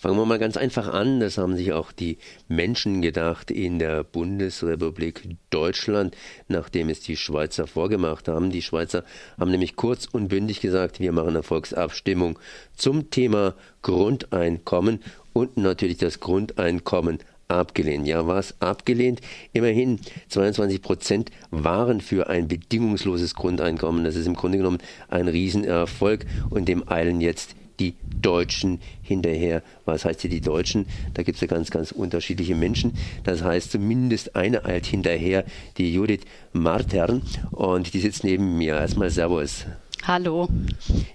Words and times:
Fangen 0.00 0.16
wir 0.16 0.24
mal 0.24 0.38
ganz 0.38 0.56
einfach 0.56 0.88
an. 0.88 1.20
Das 1.20 1.36
haben 1.36 1.58
sich 1.58 1.74
auch 1.74 1.92
die 1.92 2.16
Menschen 2.48 3.02
gedacht 3.02 3.50
in 3.50 3.78
der 3.78 4.02
Bundesrepublik 4.02 5.36
Deutschland, 5.50 6.16
nachdem 6.48 6.88
es 6.88 7.00
die 7.00 7.18
Schweizer 7.18 7.66
vorgemacht 7.66 8.26
haben. 8.26 8.50
Die 8.50 8.62
Schweizer 8.62 9.04
haben 9.38 9.50
nämlich 9.50 9.76
kurz 9.76 10.06
und 10.10 10.28
bündig 10.28 10.62
gesagt, 10.62 11.00
wir 11.00 11.12
machen 11.12 11.28
eine 11.28 11.42
Volksabstimmung 11.42 12.38
zum 12.74 13.10
Thema 13.10 13.54
Grundeinkommen 13.82 15.00
und 15.34 15.58
natürlich 15.58 15.98
das 15.98 16.18
Grundeinkommen 16.18 17.18
abgelehnt. 17.48 18.06
Ja, 18.06 18.26
was 18.26 18.58
abgelehnt? 18.62 19.20
Immerhin 19.52 20.00
22 20.30 20.80
Prozent 20.80 21.30
waren 21.50 22.00
für 22.00 22.30
ein 22.30 22.48
bedingungsloses 22.48 23.34
Grundeinkommen. 23.34 24.04
Das 24.04 24.16
ist 24.16 24.26
im 24.26 24.34
Grunde 24.34 24.56
genommen 24.56 24.78
ein 25.08 25.28
Riesenerfolg 25.28 26.24
und 26.48 26.68
dem 26.68 26.88
eilen 26.88 27.20
jetzt 27.20 27.54
die 27.80 27.94
Deutschen 28.20 28.80
hinterher. 29.02 29.62
Was 29.84 30.04
heißt 30.04 30.20
hier 30.20 30.30
die 30.30 30.40
Deutschen? 30.40 30.86
Da 31.14 31.22
gibt 31.22 31.36
es 31.36 31.40
ja 31.40 31.48
ganz, 31.48 31.70
ganz 31.70 31.90
unterschiedliche 31.90 32.54
Menschen. 32.54 32.92
Das 33.24 33.42
heißt, 33.42 33.72
zumindest 33.72 34.36
eine 34.36 34.64
eilt 34.64 34.86
hinterher, 34.86 35.44
die 35.78 35.92
Judith 35.92 36.20
Martern. 36.52 37.22
Und 37.50 37.94
die 37.94 38.00
sitzt 38.00 38.22
neben 38.22 38.58
mir. 38.58 38.74
Erstmal 38.74 39.10
Servus. 39.10 39.64
Hallo. 40.06 40.48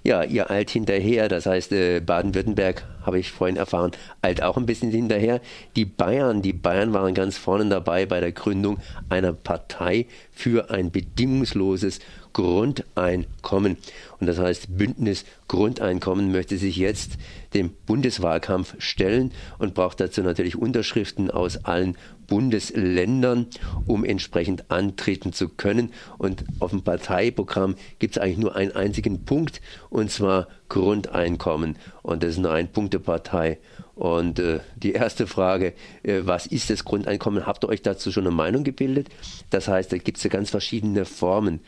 Ja, 0.04 0.24
ihr 0.24 0.52
eilt 0.52 0.70
hinterher. 0.70 1.28
Das 1.28 1.48
heißt, 1.48 1.72
äh, 1.72 2.02
Baden-Württemberg, 2.02 2.84
habe 3.04 3.20
ich 3.20 3.32
vorhin 3.32 3.58
erfahren, 3.58 3.92
eilt 4.22 4.44
auch 4.44 4.58
ein 4.58 4.66
bisschen 4.66 4.92
hinterher. 4.92 5.42
Die 5.76 5.86
Bayern, 5.86 6.42
die 6.42 6.54
Bayern 6.54 6.94
waren 6.94 7.14
ganz 7.14 7.38
vorne 7.38 7.68
dabei 7.68 8.06
bei 8.06 8.20
der 8.20 8.32
Gründung 8.32 8.78
einer 9.10 9.34
Partei 9.34 10.06
für 10.36 10.70
ein 10.70 10.92
bedingungsloses 10.92 12.00
Grundeinkommen. 12.34 13.78
Und 14.20 14.28
das 14.28 14.38
heißt, 14.38 14.78
Bündnis 14.78 15.24
Grundeinkommen 15.48 16.32
möchte 16.32 16.58
sich 16.58 16.76
jetzt 16.76 17.14
dem 17.54 17.72
Bundeswahlkampf 17.86 18.76
stellen 18.80 19.32
und 19.58 19.74
braucht 19.74 20.02
dazu 20.02 20.22
natürlich 20.22 20.58
Unterschriften 20.58 21.32
aus 21.32 21.64
allen 21.64 21.98
Bundesländern, 22.28 23.48
um 23.86 24.04
entsprechend 24.04 24.70
antreten 24.70 25.32
zu 25.32 25.48
können. 25.48 25.94
Und 26.18 26.44
auf 26.60 26.72
dem 26.72 26.84
Parteiprogramm 26.84 27.76
gibt 28.00 28.18
es 28.18 28.22
eigentlich 28.22 28.38
nur 28.38 28.56
einen 28.56 28.74
einzigen 28.74 29.24
Punkt, 29.24 29.62
und 29.90 30.12
zwar 30.12 30.48
Grundeinkommen. 30.70 31.78
Und 32.02 32.24
das 32.24 32.32
ist 32.32 32.38
eine 32.40 32.52
Ein-Punkte-Partei. 32.52 33.60
Und 33.96 34.40
äh, 34.40 34.60
die 34.76 34.92
erste 34.92 35.26
Frage, 35.26 35.74
äh, 36.04 36.22
was 36.24 36.46
ist 36.46 36.70
das 36.70 36.84
Grundeinkommen? 36.84 37.46
Habt 37.46 37.64
ihr 37.64 37.70
euch 37.70 37.82
dazu 37.82 38.12
schon 38.12 38.28
eine 38.28 38.36
Meinung 38.36 38.64
gebildet? 38.64 39.08
Das 39.50 39.68
heißt, 39.68 39.92
da 39.92 39.98
gibt 39.98 40.18
es 40.18 40.24
ja 40.24 40.30
ganz 40.30 40.50
verschiedene 40.50 41.06
Formen. 41.06 41.62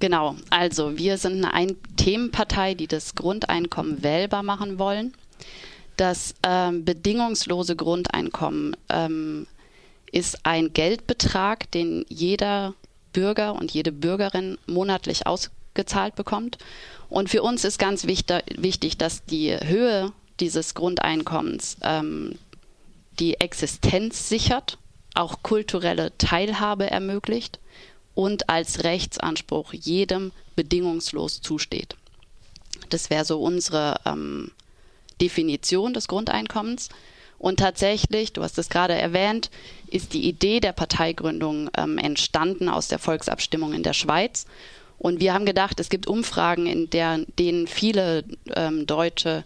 Genau, 0.00 0.34
also 0.48 0.96
wir 0.96 1.18
sind 1.18 1.44
eine 1.44 1.76
Themenpartei, 1.96 2.74
die 2.74 2.86
das 2.86 3.14
Grundeinkommen 3.14 4.02
wählbar 4.02 4.42
machen 4.42 4.78
wollen. 4.78 5.12
Das 5.96 6.34
ähm, 6.42 6.84
bedingungslose 6.86 7.76
Grundeinkommen 7.76 8.74
ähm, 8.88 9.46
ist 10.10 10.46
ein 10.46 10.72
Geldbetrag, 10.72 11.70
den 11.70 12.06
jeder 12.08 12.74
Bürger 13.12 13.54
und 13.54 13.70
jede 13.72 13.92
Bürgerin 13.92 14.56
monatlich 14.66 15.26
ausgezahlt 15.70 16.14
bekommt. 16.14 16.58
Und 17.08 17.28
für 17.28 17.42
uns 17.42 17.64
ist 17.64 17.78
ganz 17.78 18.06
wichtig, 18.06 18.42
wichtig 18.56 18.98
dass 18.98 19.24
die 19.24 19.56
Höhe 19.56 20.12
dieses 20.38 20.74
Grundeinkommens 20.74 21.76
ähm, 21.82 22.38
die 23.18 23.40
Existenz 23.40 24.28
sichert, 24.28 24.78
auch 25.14 25.42
kulturelle 25.42 26.16
Teilhabe 26.18 26.90
ermöglicht 26.90 27.58
und 28.14 28.48
als 28.48 28.84
Rechtsanspruch 28.84 29.72
jedem 29.72 30.32
bedingungslos 30.56 31.40
zusteht. 31.40 31.96
Das 32.88 33.10
wäre 33.10 33.24
so 33.24 33.40
unsere 33.40 34.00
ähm, 34.06 34.52
Definition 35.20 35.92
des 35.94 36.08
Grundeinkommens. 36.08 36.88
Und 37.38 37.58
tatsächlich, 37.58 38.32
du 38.32 38.42
hast 38.42 38.58
es 38.58 38.68
gerade 38.68 38.94
erwähnt, 38.94 39.50
ist 39.88 40.12
die 40.12 40.28
Idee 40.28 40.60
der 40.60 40.72
Parteigründung 40.72 41.70
ähm, 41.76 41.98
entstanden 41.98 42.68
aus 42.68 42.88
der 42.88 42.98
Volksabstimmung 42.98 43.72
in 43.72 43.82
der 43.82 43.94
Schweiz. 43.94 44.46
Und 45.00 45.18
wir 45.18 45.32
haben 45.32 45.46
gedacht, 45.46 45.80
es 45.80 45.88
gibt 45.88 46.06
Umfragen, 46.08 46.66
in 46.66 46.90
der, 46.90 47.20
denen 47.38 47.66
viele 47.66 48.22
ähm, 48.54 48.86
Deutsche 48.86 49.44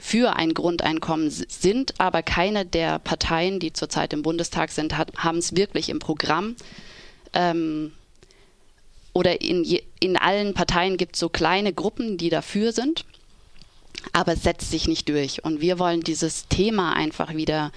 für 0.00 0.34
ein 0.34 0.52
Grundeinkommen 0.52 1.30
sind, 1.30 1.94
aber 1.98 2.24
keine 2.24 2.66
der 2.66 2.98
Parteien, 2.98 3.60
die 3.60 3.72
zurzeit 3.72 4.12
im 4.12 4.22
Bundestag 4.22 4.72
sind, 4.72 4.98
haben 4.98 5.38
es 5.38 5.54
wirklich 5.54 5.90
im 5.90 6.00
Programm 6.00 6.56
ähm, 7.34 7.92
oder 9.12 9.40
in, 9.40 9.62
je, 9.62 9.84
in 10.00 10.16
allen 10.16 10.54
Parteien 10.54 10.96
gibt 10.96 11.14
es 11.14 11.20
so 11.20 11.28
kleine 11.28 11.72
Gruppen, 11.72 12.18
die 12.18 12.28
dafür 12.28 12.72
sind, 12.72 13.04
aber 14.12 14.32
es 14.32 14.42
setzt 14.42 14.72
sich 14.72 14.88
nicht 14.88 15.08
durch. 15.08 15.44
Und 15.44 15.60
wir 15.60 15.78
wollen 15.78 16.00
dieses 16.00 16.48
Thema 16.48 16.94
einfach 16.94 17.36
wieder 17.36 17.70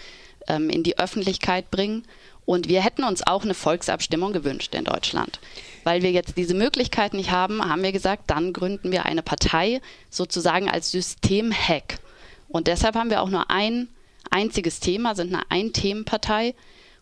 ähm, 0.47 0.69
in 0.69 0.83
die 0.83 0.97
Öffentlichkeit 0.97 1.71
bringen. 1.71 2.03
Und 2.45 2.69
wir 2.69 2.81
hätten 2.81 3.03
uns 3.03 3.25
auch 3.27 3.43
eine 3.43 3.53
Volksabstimmung 3.53 4.31
gewünscht 4.31 4.73
in 4.73 4.85
Deutschland. 4.85 5.39
Weil 5.83 6.01
wir 6.01 6.11
jetzt 6.11 6.37
diese 6.37 6.53
Möglichkeit 6.53 7.13
nicht 7.13 7.31
haben, 7.31 7.63
haben 7.63 7.83
wir 7.83 7.91
gesagt, 7.91 8.23
dann 8.27 8.53
gründen 8.53 8.91
wir 8.91 9.05
eine 9.05 9.21
Partei 9.21 9.81
sozusagen 10.09 10.69
als 10.69 10.91
Systemhack. 10.91 11.99
Und 12.47 12.67
deshalb 12.67 12.95
haben 12.95 13.09
wir 13.09 13.21
auch 13.21 13.29
nur 13.29 13.49
ein 13.49 13.89
einziges 14.29 14.79
Thema, 14.79 15.15
sind 15.15 15.33
eine 15.33 15.49
Ein-Themen-Partei, 15.49 16.55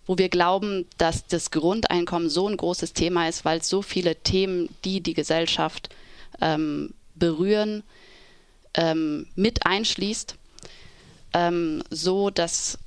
wo 0.07 0.17
wir 0.17 0.29
glauben, 0.29 0.85
dass 0.97 1.27
das 1.27 1.51
Grundeinkommen 1.51 2.29
so 2.29 2.47
ein 2.47 2.57
großes 2.57 2.93
Thema 2.93 3.27
ist, 3.27 3.45
weil 3.45 3.59
es 3.59 3.69
so 3.69 3.81
viele 3.81 4.15
Themen, 4.15 4.69
die 4.83 5.01
die 5.01 5.13
Gesellschaft 5.13 5.89
ähm, 6.41 6.93
berühren, 7.15 7.83
ähm, 8.75 9.27
mit 9.35 9.65
einschließt, 9.65 10.35
ähm, 11.33 11.83
so 11.89 12.29
dass 12.29 12.77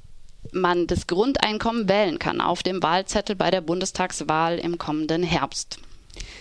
man 0.53 0.87
das 0.87 1.07
Grundeinkommen 1.07 1.89
wählen 1.89 2.19
kann 2.19 2.41
auf 2.41 2.63
dem 2.63 2.83
Wahlzettel 2.83 3.37
bei 3.37 3.51
der 3.51 3.61
Bundestagswahl 3.61 4.59
im 4.59 4.79
kommenden 4.79 5.23
Herbst 5.23 5.79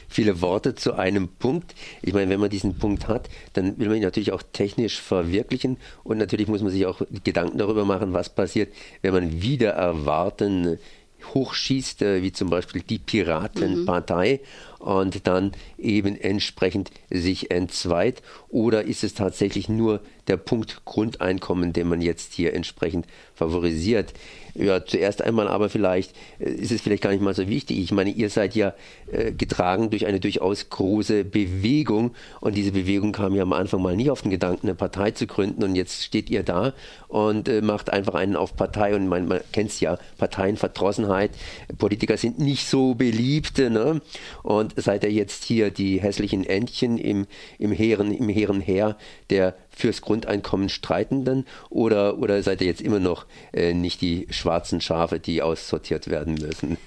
viele 0.07 0.41
Worte 0.41 0.75
zu 0.75 0.93
einem 0.93 1.27
Punkt. 1.27 1.75
Ich 2.01 2.13
meine, 2.13 2.29
wenn 2.29 2.39
man 2.39 2.49
diesen 2.49 2.77
Punkt 2.77 3.07
hat, 3.07 3.29
dann 3.53 3.77
will 3.77 3.87
man 3.87 3.97
ihn 3.97 4.03
natürlich 4.03 4.31
auch 4.31 4.43
technisch 4.53 4.99
verwirklichen 4.99 5.77
und 6.03 6.17
natürlich 6.17 6.47
muss 6.47 6.61
man 6.61 6.71
sich 6.71 6.85
auch 6.85 7.01
Gedanken 7.23 7.57
darüber 7.57 7.85
machen, 7.85 8.13
was 8.13 8.33
passiert, 8.33 8.73
wenn 9.01 9.13
man 9.13 9.41
wieder 9.41 9.71
erwarten 9.71 10.79
hochschießt, 11.33 12.03
äh, 12.03 12.21
wie 12.21 12.31
zum 12.31 12.49
Beispiel 12.49 12.81
die 12.81 12.99
Piratenpartei 12.99 14.39
mhm. 14.41 14.76
Und 14.87 15.27
dann 15.27 15.51
eben 15.77 16.15
entsprechend 16.15 16.91
sich 17.09 17.51
entzweit? 17.51 18.21
Oder 18.47 18.85
ist 18.85 19.03
es 19.03 19.13
tatsächlich 19.13 19.67
nur 19.67 19.99
der 20.29 20.37
Punkt 20.37 20.85
Grundeinkommen, 20.85 21.73
den 21.73 21.89
man 21.89 22.01
jetzt 22.01 22.31
hier 22.33 22.53
entsprechend 22.53 23.05
favorisiert? 23.35 24.13
Ja, 24.57 24.83
zuerst 24.83 25.21
einmal 25.21 25.47
aber 25.47 25.69
vielleicht 25.69 26.15
äh, 26.39 26.49
ist 26.49 26.71
es 26.71 26.81
vielleicht 26.81 27.03
gar 27.03 27.11
nicht 27.11 27.21
mal 27.21 27.35
so 27.35 27.47
wichtig. 27.47 27.77
Ich 27.77 27.91
meine, 27.91 28.09
ihr 28.09 28.29
seid 28.29 28.55
ja 28.55 28.73
äh, 29.11 29.31
getragen 29.31 29.91
durch 29.91 30.07
eine 30.07 30.19
durchaus 30.19 30.69
große 30.69 31.25
Bewegung 31.25 32.15
und 32.39 32.55
diese 32.55 32.71
Bewegung 32.71 33.11
kam 33.11 33.35
ja 33.35 33.43
am 33.43 33.53
Anfang 33.53 33.83
mal 33.83 33.95
nie 33.95 34.09
auf 34.09 34.23
den 34.23 34.31
Gedanken, 34.31 34.67
eine 34.67 34.75
Partei 34.75 35.11
zu 35.11 35.27
gründen 35.27 35.63
und 35.63 35.75
jetzt 35.75 36.03
steht 36.03 36.31
ihr 36.31 36.41
da 36.41 36.73
und 37.07 37.47
äh, 37.49 37.61
macht 37.61 37.91
einfach 37.91 38.15
einen 38.15 38.35
auf 38.35 38.55
Partei 38.55 38.95
und 38.95 39.07
man, 39.07 39.27
man 39.27 39.41
kennt 39.51 39.69
es 39.69 39.79
ja, 39.79 39.99
Parteienverdrossenheit. 40.17 41.31
Politiker 41.77 42.17
sind 42.17 42.39
nicht 42.39 42.67
so 42.67 42.95
beliebt 42.95 43.59
ne? 43.59 44.01
und 44.41 44.76
seid 44.77 45.03
ihr 45.03 45.11
jetzt 45.11 45.43
hier 45.43 45.71
die 45.71 46.01
hässlichen 46.01 46.45
Entchen 46.45 46.97
im, 46.97 47.27
im 47.59 47.71
hehren, 47.71 48.11
im 48.11 48.29
hehren 48.29 48.61
Heer 48.61 48.97
der 49.29 49.55
fürs 49.69 50.01
Grundeinkommen 50.01 50.69
Streitenden 50.69 51.45
oder, 51.69 52.17
oder 52.19 52.41
seid 52.43 52.61
ihr 52.61 52.67
jetzt 52.67 52.81
immer 52.81 52.99
noch 52.99 53.25
äh, 53.53 53.73
nicht 53.73 54.01
die 54.01 54.27
schwarzen 54.29 54.81
Schafe, 54.81 55.19
die 55.19 55.41
aussortiert 55.41 56.09
werden 56.09 56.35
müssen? 56.35 56.77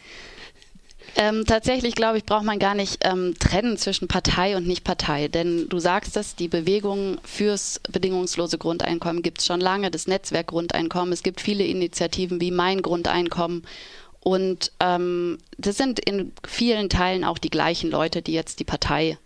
Ähm, 1.16 1.44
tatsächlich, 1.44 1.94
glaube 1.94 2.18
ich, 2.18 2.24
braucht 2.24 2.44
man 2.44 2.58
gar 2.58 2.74
nicht 2.74 2.98
ähm, 3.02 3.34
trennen 3.38 3.76
zwischen 3.76 4.08
Partei 4.08 4.56
und 4.56 4.66
Nicht-Partei. 4.66 5.28
Denn 5.28 5.68
du 5.68 5.78
sagst 5.78 6.16
es, 6.16 6.36
die 6.36 6.48
Bewegung 6.48 7.18
fürs 7.24 7.80
bedingungslose 7.90 8.58
Grundeinkommen 8.58 9.22
gibt 9.22 9.40
es 9.40 9.46
schon 9.46 9.60
lange, 9.60 9.90
das 9.90 10.06
Netzwerk 10.06 10.48
Grundeinkommen. 10.48 11.12
Es 11.12 11.22
gibt 11.22 11.40
viele 11.40 11.64
Initiativen 11.64 12.40
wie 12.40 12.50
Mein 12.50 12.82
Grundeinkommen. 12.82 13.64
Und 14.22 14.72
ähm, 14.80 15.38
das 15.56 15.76
sind 15.76 15.98
in 15.98 16.32
vielen 16.46 16.88
Teilen 16.90 17.24
auch 17.24 17.38
die 17.38 17.50
gleichen 17.50 17.90
Leute, 17.90 18.20
die 18.22 18.32
jetzt 18.32 18.60
die 18.60 18.64
Partei 18.64 19.18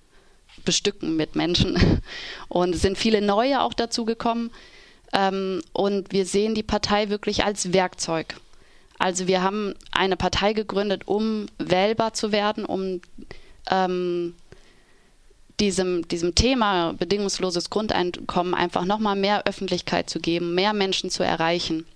bestücken 0.64 1.17
mit 1.17 1.35
Menschen. 1.35 2.00
Und 2.49 2.75
es 2.75 2.82
sind 2.82 2.96
viele 2.96 3.20
neue 3.20 3.61
auch 3.61 3.75
dazu 3.75 4.05
gekommen. 4.05 4.50
Ähm, 5.12 5.62
und 5.73 6.12
wir 6.12 6.26
sehen 6.26 6.55
die 6.55 6.64
Partei 6.64 7.08
wirklich 7.08 7.44
als 7.44 7.73
Werkzeug. 7.73 8.35
Also 8.99 9.26
wir 9.26 9.43
haben 9.43 9.75
eine 9.93 10.17
Partei 10.17 10.52
gegründet, 10.52 11.06
um 11.06 11.47
wählbar 11.58 12.14
zu 12.14 12.32
werden, 12.32 12.64
um 12.64 13.00
ähm, 13.70 14.35
diesem, 15.61 16.06
diesem 16.08 16.35
Thema 16.35 16.94
bedingungsloses 16.94 17.70
Grundeinkommen 17.70 18.55
einfach 18.55 18.85
nochmal 18.85 19.17
mehr 19.17 19.47
Öffentlichkeit 19.47 20.11
zu 20.11 20.19
geben, 20.20 20.55
mehr 20.55 20.73
Menschen 20.73 21.11
zu 21.11 21.23
erreichen. 21.23 21.87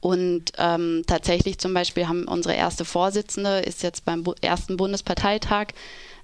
Und 0.00 0.52
ähm, 0.58 1.02
tatsächlich 1.06 1.58
zum 1.58 1.74
Beispiel 1.74 2.06
haben 2.06 2.28
unsere 2.28 2.54
erste 2.54 2.84
Vorsitzende, 2.84 3.60
ist 3.60 3.82
jetzt 3.82 4.04
beim 4.04 4.22
Bu 4.22 4.34
ersten 4.40 4.76
Bundesparteitag 4.76 5.68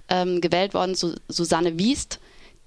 ähm, 0.09 0.41
gewählt 0.41 0.73
worden, 0.73 0.95
Su 0.95 1.13
Susanne 1.27 1.77
Wiest, 1.77 2.19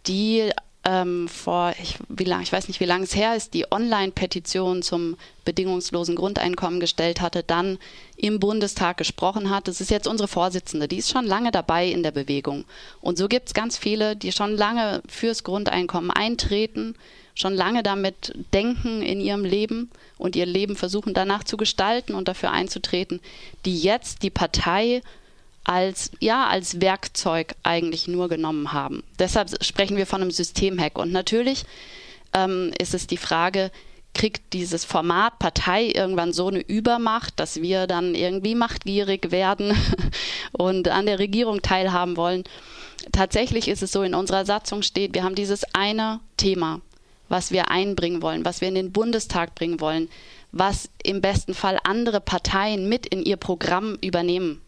die 0.07 0.51
ähm, 0.87 1.27
vor, 1.27 1.75
ich, 1.83 1.97
wie 2.09 2.25
lang, 2.25 2.43
ich 2.43 2.53
weiß 2.53 2.69
nicht, 2.69 2.79
wie 2.79 2.85
lange 2.85 3.05
es 3.05 3.17
her 3.17 3.35
ist, 3.35 3.55
die 3.55 3.71
Online-Petition 3.73 4.83
zum 4.83 5.17
bedingungslosen 5.45 6.15
Grundeinkommen 6.15 6.79
gestellt 6.79 7.21
hatte, 7.21 7.43
dann 7.43 7.79
im 8.17 8.39
Bundestag 8.39 8.97
gesprochen 8.97 9.51
hat. 9.51 9.67
Das 9.67 9.81
ist 9.81 9.91
jetzt 9.91 10.07
unsere 10.07 10.29
Vorsitzende, 10.29 10.87
die 10.87 10.99
ist 10.99 11.11
schon 11.11 11.27
lange 11.27 11.51
dabei 11.51 11.89
in 11.89 12.05
der 12.05 12.13
Bewegung. 12.13 12.65
Und 13.01 13.19
so 13.19 13.27
gibt 13.27 13.49
es 13.49 13.55
ganz 13.55 13.77
viele, 13.77 14.15
die 14.15 14.31
schon 14.31 14.57
lange 14.57 15.03
fürs 15.09 15.43
Grundeinkommen 15.43 16.13
eintreten, 16.13 16.95
schon 17.35 17.55
lange 17.55 17.83
damit 17.83 18.33
denken 18.55 19.03
in 19.03 19.21
ihrem 19.21 19.45
Leben 19.45 19.91
und 20.19 20.37
ihr 20.37 20.47
Leben 20.47 20.77
versuchen 20.77 21.15
danach 21.15 21.43
zu 21.43 21.57
gestalten 21.57 22.15
und 22.15 22.29
dafür 22.29 22.53
einzutreten, 22.53 23.21
die 23.65 23.77
jetzt 23.77 24.23
die 24.23 24.31
Partei 24.31 25.03
als, 25.67 26.13
ja, 26.21 26.47
als 26.47 26.81
Werkzeug 26.81 27.57
eigentlich 27.65 28.07
nur 28.07 28.29
genommen 28.29 28.73
haben. 28.73 29.03
Deshalb 29.19 29.65
sprechen 29.65 29.97
wir 29.97 30.07
von 30.07 30.23
einem 30.23 30.31
Systemhack. 30.31 30.97
Und 30.97 31.11
natürlich 31.11 31.65
ähm, 32.33 32.73
ist 32.79 32.95
es 32.95 33.09
die 33.09 33.17
Frage, 33.17 33.73
kriegt 34.15 34.53
dieses 34.53 34.85
Format 34.85 35.41
Partei 35.41 35.91
irgendwann 35.93 36.33
so 36.33 36.47
eine 36.47 36.61
Übermacht, 36.61 37.35
dass 37.41 37.61
wir 37.61 37.89
dann 37.89 38.15
irgendwie 38.15 38.55
machtgierig 38.55 39.33
werden 39.33 39.77
und 40.53 40.89
an 40.89 41.07
der 41.07 41.19
Regierung 41.19 41.63
teilhaben 41.63 42.17
wollen. 42.17 42.45
Tatsächlich 43.11 43.67
ist 43.67 43.83
es 43.83 43.91
so, 43.91 44.05
in 44.05 44.15
unserer 44.15 44.47
Satzung 44.47 44.83
steht, 44.83 45.15
wir 45.15 45.25
haben 45.25 45.35
dieses 45.35 45.65
eine 45.75 46.21
Thema, 46.37 46.81
was 47.29 47.51
wir 47.51 47.73
einbringen 47.73 48.23
wollen, 48.23 48.45
was 48.45 48.61
wir 48.61 48.69
in 48.69 48.77
den 48.77 48.93
Bundestag 48.93 49.57
bringen 49.57 49.81
wollen, 49.81 50.09
was 50.53 50.89
im 51.03 51.21
besten 51.21 51.55
Fall 51.55 51.79
andere 51.83 52.21
Parteien 52.21 52.89
mit 52.89 53.05
in 53.07 53.23
ihr 53.23 53.37
Programm 53.37 53.99
übernehmen 54.01 54.63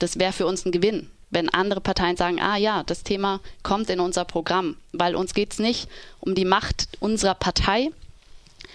das 0.00 0.18
wäre 0.18 0.32
für 0.32 0.46
uns 0.46 0.66
ein 0.66 0.72
Gewinn, 0.72 1.08
wenn 1.30 1.48
andere 1.48 1.80
Parteien 1.80 2.16
sagen, 2.16 2.40
ah 2.40 2.56
ja, 2.56 2.82
das 2.82 3.04
Thema 3.04 3.40
kommt 3.62 3.88
in 3.88 4.00
unser 4.00 4.24
Programm, 4.24 4.76
weil 4.92 5.14
uns 5.14 5.32
geht 5.34 5.52
es 5.52 5.58
nicht 5.60 5.88
um 6.18 6.34
die 6.34 6.44
Macht 6.44 6.88
unserer 6.98 7.34
Partei, 7.34 7.90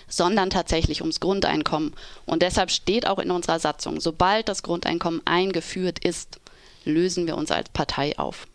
sondern 0.08 0.50
tatsächlich 0.50 1.02
ums 1.02 1.20
Grundeinkommen. 1.20 1.94
Und 2.26 2.42
deshalb 2.42 2.72
steht 2.72 3.08
auch 3.08 3.20
in 3.20 3.32
unserer 3.32 3.60
Satzung, 3.60 4.00
sobald 4.00 4.48
das 4.48 4.64
Grundeinkommen 4.64 5.22
eingeführt 5.26 6.00
ist, 6.00 6.40
lösen 6.86 7.28
wir 7.28 7.36
uns 7.36 7.52
als 7.52 7.70
Partei 7.70 8.18
auf. 8.18 8.48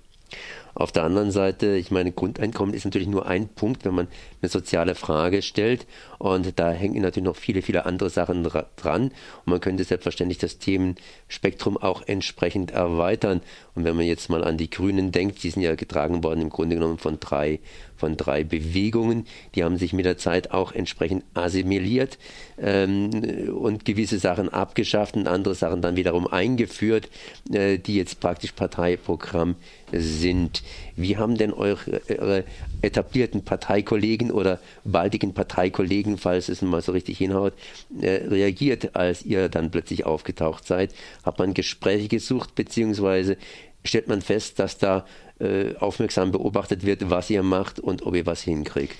Auf 0.74 0.92
der 0.92 1.04
anderen 1.04 1.30
Seite, 1.30 1.76
ich 1.76 1.90
meine, 1.90 2.12
Grundeinkommen 2.12 2.74
ist 2.74 2.84
natürlich 2.84 3.08
nur 3.08 3.26
ein 3.26 3.48
Punkt, 3.48 3.84
wenn 3.84 3.94
man 3.94 4.08
eine 4.40 4.48
soziale 4.48 4.94
Frage 4.94 5.42
stellt. 5.42 5.86
Und 6.18 6.58
da 6.58 6.70
hängen 6.70 7.02
natürlich 7.02 7.24
noch 7.24 7.36
viele, 7.36 7.62
viele 7.62 7.86
andere 7.86 8.10
Sachen 8.10 8.44
dran. 8.76 9.04
Und 9.04 9.12
man 9.46 9.60
könnte 9.60 9.84
selbstverständlich 9.84 10.38
das 10.38 10.58
Themenspektrum 10.58 11.76
auch 11.76 12.02
entsprechend 12.06 12.70
erweitern. 12.70 13.40
Und 13.74 13.84
wenn 13.84 13.96
man 13.96 14.06
jetzt 14.06 14.28
mal 14.30 14.44
an 14.44 14.56
die 14.56 14.70
Grünen 14.70 15.12
denkt, 15.12 15.42
die 15.42 15.50
sind 15.50 15.62
ja 15.62 15.74
getragen 15.74 16.22
worden 16.22 16.42
im 16.42 16.50
Grunde 16.50 16.76
genommen 16.76 16.98
von 16.98 17.18
drei 17.20 17.60
von 18.00 18.16
drei 18.16 18.42
Bewegungen. 18.42 19.26
Die 19.54 19.62
haben 19.62 19.76
sich 19.76 19.92
mit 19.92 20.06
der 20.06 20.18
Zeit 20.18 20.50
auch 20.50 20.72
entsprechend 20.72 21.22
assimiliert 21.34 22.18
ähm, 22.58 23.10
und 23.54 23.84
gewisse 23.84 24.18
Sachen 24.18 24.48
abgeschafft 24.48 25.14
und 25.14 25.28
andere 25.28 25.54
Sachen 25.54 25.82
dann 25.82 25.96
wiederum 25.96 26.26
eingeführt, 26.26 27.08
äh, 27.52 27.78
die 27.78 27.96
jetzt 27.96 28.18
praktisch 28.18 28.52
Parteiprogramm 28.52 29.54
sind. 29.92 30.62
Wie 30.96 31.16
haben 31.16 31.36
denn 31.36 31.52
eure, 31.52 32.00
eure 32.08 32.44
etablierten 32.82 33.44
Parteikollegen 33.44 34.30
oder 34.30 34.58
baldigen 34.84 35.34
Parteikollegen, 35.34 36.18
falls 36.18 36.48
es 36.48 36.62
mal 36.62 36.82
so 36.82 36.92
richtig 36.92 37.18
hinhaut, 37.18 37.52
äh, 38.00 38.26
reagiert, 38.26 38.96
als 38.96 39.24
ihr 39.24 39.48
dann 39.48 39.70
plötzlich 39.70 40.06
aufgetaucht 40.06 40.66
seid? 40.66 40.94
Hat 41.22 41.38
man 41.38 41.54
Gespräche 41.54 42.08
gesucht, 42.08 42.54
beziehungsweise 42.54 43.36
stellt 43.84 44.08
man 44.08 44.22
fest, 44.22 44.58
dass 44.58 44.78
da 44.78 45.04
äh, 45.40 45.76
aufmerksam 45.76 46.32
beobachtet 46.32 46.84
wird, 46.84 47.08
was 47.10 47.30
ihr 47.30 47.42
macht 47.42 47.80
und 47.80 48.02
ob 48.06 48.14
ihr 48.14 48.26
was 48.26 48.42
hinkriegt? 48.42 48.96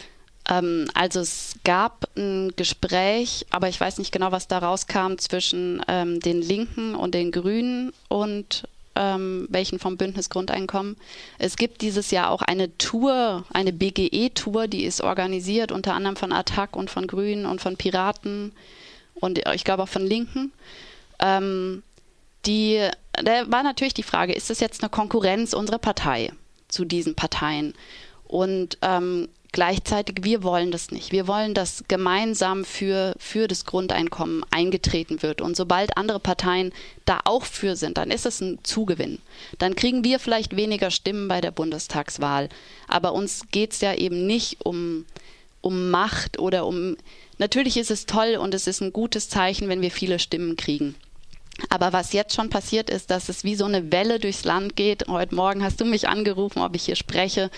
Ähm, 0.48 0.88
also 0.94 1.20
es 1.20 1.54
gab 1.64 2.08
ein 2.16 2.52
Gespräch, 2.56 3.46
aber 3.50 3.68
ich 3.68 3.80
weiß 3.80 3.98
nicht 3.98 4.12
genau, 4.12 4.32
was 4.32 4.48
da 4.48 4.58
rauskam 4.58 5.16
zwischen 5.18 5.82
ähm, 5.88 6.20
den 6.20 6.42
Linken 6.42 6.94
und 6.94 7.14
den 7.14 7.30
Grünen 7.30 7.92
und 8.08 8.64
ähm, 8.96 9.46
welchen 9.50 9.78
vom 9.78 9.96
Bündnis 9.96 10.30
Grundeinkommen. 10.30 10.96
Es 11.38 11.56
gibt 11.56 11.80
dieses 11.80 12.10
Jahr 12.10 12.30
auch 12.30 12.42
eine 12.42 12.76
Tour, 12.76 13.44
eine 13.52 13.72
BGE-Tour, 13.72 14.66
die 14.66 14.84
ist 14.84 15.00
organisiert 15.00 15.70
unter 15.70 15.94
anderem 15.94 16.16
von 16.16 16.32
Attac 16.32 16.74
und 16.74 16.90
von 16.90 17.06
Grünen 17.06 17.46
und 17.46 17.60
von 17.60 17.76
Piraten 17.76 18.52
und 19.14 19.40
ich 19.54 19.64
glaube 19.64 19.84
auch 19.84 19.88
von 19.88 20.04
Linken. 20.04 20.52
Ähm, 21.20 21.82
die, 22.46 22.88
da 23.22 23.50
war 23.50 23.62
natürlich 23.62 23.94
die 23.94 24.02
Frage, 24.02 24.32
ist 24.32 24.50
das 24.50 24.60
jetzt 24.60 24.82
eine 24.82 24.90
Konkurrenz 24.90 25.52
unserer 25.52 25.78
Partei 25.78 26.32
zu 26.68 26.84
diesen 26.84 27.14
Parteien? 27.14 27.74
Und 28.26 28.78
ähm, 28.82 29.28
gleichzeitig, 29.52 30.18
wir 30.22 30.42
wollen 30.42 30.70
das 30.70 30.90
nicht. 30.90 31.12
Wir 31.12 31.26
wollen, 31.26 31.54
dass 31.54 31.84
gemeinsam 31.88 32.64
für, 32.64 33.14
für 33.18 33.48
das 33.48 33.64
Grundeinkommen 33.64 34.44
eingetreten 34.50 35.22
wird. 35.22 35.40
Und 35.40 35.56
sobald 35.56 35.96
andere 35.96 36.20
Parteien 36.20 36.72
da 37.04 37.20
auch 37.24 37.44
für 37.44 37.76
sind, 37.76 37.98
dann 37.98 38.10
ist 38.10 38.26
es 38.26 38.40
ein 38.40 38.58
Zugewinn. 38.62 39.18
Dann 39.58 39.74
kriegen 39.74 40.04
wir 40.04 40.18
vielleicht 40.18 40.56
weniger 40.56 40.90
Stimmen 40.90 41.28
bei 41.28 41.40
der 41.40 41.50
Bundestagswahl. 41.50 42.48
Aber 42.86 43.12
uns 43.12 43.42
geht 43.50 43.72
es 43.72 43.80
ja 43.80 43.94
eben 43.94 44.26
nicht 44.26 44.64
um, 44.64 45.04
um 45.60 45.90
Macht 45.90 46.38
oder 46.38 46.66
um. 46.66 46.96
Natürlich 47.38 47.76
ist 47.76 47.90
es 47.90 48.06
toll 48.06 48.36
und 48.36 48.54
es 48.54 48.66
ist 48.66 48.80
ein 48.80 48.92
gutes 48.92 49.28
Zeichen, 49.28 49.68
wenn 49.68 49.82
wir 49.82 49.90
viele 49.90 50.18
Stimmen 50.18 50.56
kriegen. 50.56 50.94
Aber 51.68 51.92
was 51.92 52.12
jetzt 52.12 52.34
schon 52.34 52.50
passiert 52.50 52.90
ist, 52.90 53.10
dass 53.10 53.28
es 53.28 53.44
wie 53.44 53.54
so 53.54 53.64
eine 53.64 53.92
Welle 53.92 54.18
durchs 54.18 54.44
Land 54.44 54.76
geht. 54.76 55.06
Heute 55.08 55.34
Morgen 55.34 55.62
hast 55.62 55.80
du 55.80 55.84
mich 55.84 56.08
angerufen, 56.08 56.60
ob 56.60 56.74
ich 56.74 56.84
hier 56.84 56.96
spreche, 56.96 57.50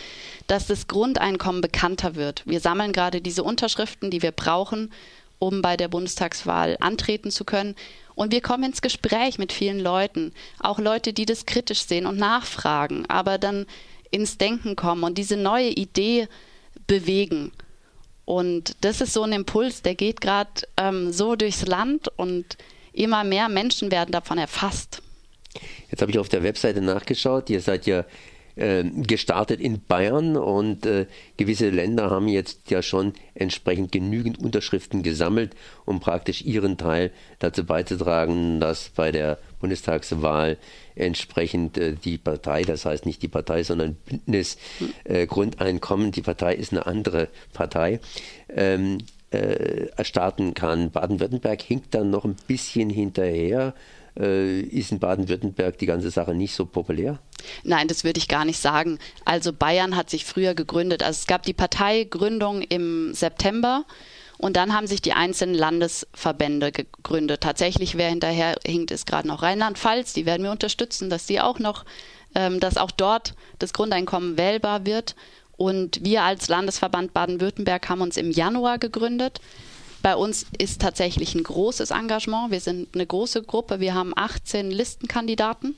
dass 0.46 0.66
das 0.66 0.88
Grundeinkommen 0.88 1.60
bekannter 1.60 2.14
wird. 2.14 2.42
Wir 2.46 2.60
sammeln 2.60 2.92
gerade 2.92 3.20
diese 3.20 3.44
Unterschriften, 3.44 4.10
die 4.10 4.22
wir 4.22 4.32
brauchen, 4.32 4.92
um 5.38 5.62
bei 5.62 5.76
der 5.76 5.88
Bundestagswahl 5.88 6.76
antreten 6.80 7.30
zu 7.30 7.44
können. 7.44 7.74
Und 8.14 8.32
wir 8.32 8.42
kommen 8.42 8.64
ins 8.64 8.82
Gespräch 8.82 9.38
mit 9.38 9.52
vielen 9.52 9.80
Leuten, 9.80 10.32
auch 10.58 10.78
Leute, 10.78 11.12
die 11.12 11.26
das 11.26 11.46
kritisch 11.46 11.84
sehen 11.84 12.06
und 12.06 12.18
nachfragen, 12.18 13.06
aber 13.08 13.38
dann 13.38 13.66
ins 14.10 14.36
Denken 14.36 14.76
kommen 14.76 15.02
und 15.02 15.16
diese 15.16 15.36
neue 15.36 15.70
Idee 15.70 16.28
bewegen. 16.86 17.52
Und 18.24 18.76
das 18.82 19.00
ist 19.00 19.14
so 19.14 19.22
ein 19.22 19.32
Impuls, 19.32 19.82
der 19.82 19.94
geht 19.94 20.20
gerade 20.20 20.50
ähm, 20.76 21.12
so 21.12 21.34
durchs 21.34 21.66
Land 21.66 22.08
und 22.16 22.56
immer 22.92 23.24
mehr 23.24 23.48
Menschen 23.48 23.90
werden 23.90 24.12
davon 24.12 24.38
erfasst. 24.38 25.02
Jetzt 25.90 26.00
habe 26.00 26.10
ich 26.10 26.18
auf 26.18 26.28
der 26.28 26.42
Webseite 26.42 26.80
nachgeschaut. 26.80 27.50
Ihr 27.50 27.60
seid 27.60 27.86
ja 27.86 28.04
äh, 28.54 28.84
gestartet 28.84 29.60
in 29.60 29.80
Bayern 29.80 30.36
und 30.36 30.84
äh, 30.84 31.06
gewisse 31.38 31.70
Länder 31.70 32.10
haben 32.10 32.28
jetzt 32.28 32.70
ja 32.70 32.82
schon 32.82 33.14
entsprechend 33.34 33.92
genügend 33.92 34.38
Unterschriften 34.38 35.02
gesammelt, 35.02 35.54
um 35.86 36.00
praktisch 36.00 36.42
ihren 36.42 36.76
Teil 36.76 37.12
dazu 37.38 37.64
beizutragen, 37.64 38.60
dass 38.60 38.90
bei 38.90 39.10
der 39.10 39.38
Bundestagswahl 39.58 40.58
entsprechend 40.94 41.78
äh, 41.78 41.94
die 41.94 42.18
Partei, 42.18 42.62
das 42.62 42.84
heißt 42.84 43.06
nicht 43.06 43.22
die 43.22 43.28
Partei, 43.28 43.62
sondern 43.62 43.94
Bündnis 43.94 44.58
Grundeinkommen, 45.28 46.12
die 46.12 46.20
Partei 46.20 46.54
ist 46.54 46.72
eine 46.72 46.84
andere 46.84 47.28
Partei, 47.54 48.00
ähm, 48.50 48.98
äh, 49.32 50.04
starten 50.04 50.54
kann. 50.54 50.90
Baden-Württemberg 50.90 51.62
hinkt 51.62 51.94
dann 51.94 52.10
noch 52.10 52.24
ein 52.24 52.36
bisschen 52.46 52.90
hinterher. 52.90 53.74
Äh, 54.18 54.60
ist 54.60 54.92
in 54.92 54.98
Baden-Württemberg 54.98 55.78
die 55.78 55.86
ganze 55.86 56.10
Sache 56.10 56.34
nicht 56.34 56.54
so 56.54 56.66
populär? 56.66 57.18
Nein, 57.64 57.88
das 57.88 58.04
würde 58.04 58.18
ich 58.18 58.28
gar 58.28 58.44
nicht 58.44 58.58
sagen. 58.58 58.98
Also 59.24 59.52
Bayern 59.52 59.96
hat 59.96 60.10
sich 60.10 60.24
früher 60.24 60.54
gegründet. 60.54 61.02
Also 61.02 61.20
es 61.20 61.26
gab 61.26 61.44
die 61.44 61.54
Parteigründung 61.54 62.62
im 62.62 63.14
September 63.14 63.84
und 64.38 64.56
dann 64.56 64.74
haben 64.74 64.86
sich 64.86 65.00
die 65.00 65.12
einzelnen 65.12 65.54
Landesverbände 65.54 66.72
gegründet. 66.72 67.42
Tatsächlich, 67.42 67.96
wer 67.96 68.08
hinterher 68.08 68.56
hinkt, 68.66 68.90
ist 68.90 69.06
gerade 69.06 69.28
noch 69.28 69.42
Rheinland-Pfalz. 69.42 70.12
Die 70.12 70.26
werden 70.26 70.42
wir 70.42 70.50
unterstützen, 70.50 71.08
dass 71.10 71.26
die 71.26 71.40
auch 71.40 71.58
noch, 71.58 71.84
ähm, 72.34 72.60
dass 72.60 72.76
auch 72.76 72.90
dort 72.90 73.34
das 73.60 73.72
Grundeinkommen 73.72 74.36
wählbar 74.36 74.84
wird. 74.84 75.14
Und 75.62 76.04
wir 76.04 76.24
als 76.24 76.48
Landesverband 76.48 77.14
Baden-Württemberg 77.14 77.88
haben 77.88 78.00
uns 78.00 78.16
im 78.16 78.32
Januar 78.32 78.78
gegründet. 78.78 79.40
Bei 80.02 80.16
uns 80.16 80.44
ist 80.58 80.80
tatsächlich 80.80 81.36
ein 81.36 81.44
großes 81.44 81.92
Engagement. 81.92 82.50
Wir 82.50 82.58
sind 82.58 82.88
eine 82.96 83.06
große 83.06 83.44
Gruppe. 83.44 83.78
Wir 83.78 83.94
haben 83.94 84.12
18 84.16 84.72
Listenkandidaten 84.72 85.76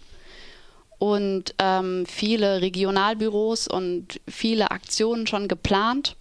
und 0.98 1.54
ähm, 1.58 2.06
viele 2.06 2.62
Regionalbüros 2.62 3.68
und 3.68 4.22
viele 4.26 4.70
Aktionen 4.70 5.26
schon 5.26 5.48
geplant. 5.48 6.16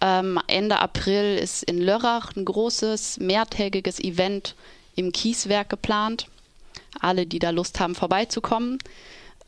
Ähm, 0.00 0.40
Ende 0.48 0.80
April 0.80 1.38
ist 1.38 1.62
in 1.62 1.78
Lörrach 1.80 2.34
ein 2.34 2.44
großes 2.44 3.20
mehrtägiges 3.20 4.00
Event 4.00 4.56
im 4.96 5.12
Kieswerk 5.12 5.68
geplant. 5.68 6.26
Alle, 6.98 7.26
die 7.26 7.38
da 7.38 7.50
Lust 7.50 7.78
haben, 7.78 7.94
vorbeizukommen, 7.94 8.78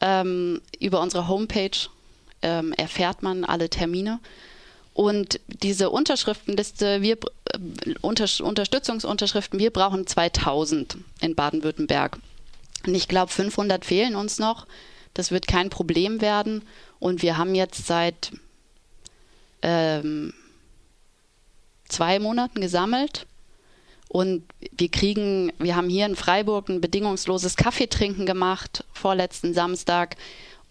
ähm, 0.00 0.60
über 0.78 1.00
unsere 1.00 1.26
Homepage 1.26 1.90
ähm, 2.42 2.72
erfährt 2.72 3.22
man 3.22 3.44
alle 3.44 3.68
Termine. 3.68 4.20
Und 4.92 5.40
diese 5.46 5.90
Unterschriftenliste, 5.90 7.02
wir, 7.02 7.16
äh, 7.52 7.94
Unter, 8.00 8.26
Unterstützungsunterschriften, 8.44 9.58
wir 9.58 9.70
brauchen 9.70 10.06
2000 10.06 10.98
in 11.20 11.34
Baden-Württemberg. 11.34 12.18
Und 12.86 12.94
ich 12.94 13.08
glaube, 13.08 13.32
500 13.32 13.84
fehlen 13.84 14.16
uns 14.16 14.38
noch. 14.38 14.66
Das 15.14 15.30
wird 15.30 15.46
kein 15.46 15.70
Problem 15.70 16.20
werden. 16.20 16.62
Und 16.98 17.22
wir 17.22 17.36
haben 17.36 17.54
jetzt 17.54 17.86
seit 17.86 18.32
ähm, 19.62 20.34
zwei 21.88 22.18
Monaten 22.18 22.60
gesammelt. 22.60 23.26
Und 24.08 24.42
wir 24.72 24.88
kriegen, 24.88 25.52
wir 25.58 25.76
haben 25.76 25.88
hier 25.88 26.06
in 26.06 26.16
Freiburg 26.16 26.68
ein 26.68 26.80
bedingungsloses 26.80 27.56
Kaffeetrinken 27.56 28.26
gemacht, 28.26 28.84
vorletzten 28.92 29.54
Samstag. 29.54 30.16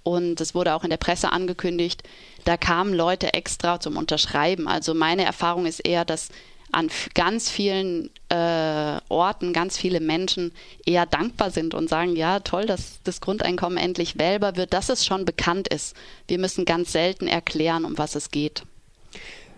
Und 0.03 0.41
es 0.41 0.55
wurde 0.55 0.73
auch 0.73 0.83
in 0.83 0.89
der 0.89 0.97
Presse 0.97 1.31
angekündigt. 1.31 2.03
Da 2.45 2.57
kamen 2.57 2.93
Leute 2.93 3.33
extra 3.33 3.79
zum 3.79 3.97
Unterschreiben. 3.97 4.67
Also 4.67 4.93
meine 4.93 5.25
Erfahrung 5.25 5.65
ist 5.65 5.79
eher, 5.79 6.05
dass 6.05 6.29
an 6.71 6.89
ganz 7.15 7.49
vielen 7.49 8.11
äh, 8.29 8.97
Orten 9.09 9.53
ganz 9.53 9.77
viele 9.77 9.99
Menschen 9.99 10.51
eher 10.85 11.05
dankbar 11.05 11.51
sind 11.51 11.73
und 11.73 11.89
sagen, 11.89 12.15
ja, 12.15 12.39
toll, 12.41 12.65
dass 12.65 12.99
das 13.03 13.21
Grundeinkommen 13.21 13.77
endlich 13.77 14.19
wählbar 14.19 14.55
wird, 14.55 14.73
dass 14.73 14.89
es 14.89 15.05
schon 15.05 15.25
bekannt 15.25 15.67
ist. 15.67 15.95
Wir 16.27 16.37
müssen 16.37 16.65
ganz 16.65 16.91
selten 16.91 17.27
erklären, 17.27 17.85
um 17.85 17.97
was 17.97 18.15
es 18.15 18.29
geht. 18.29 18.63